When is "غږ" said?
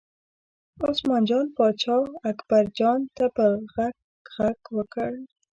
3.73-3.95, 4.37-4.57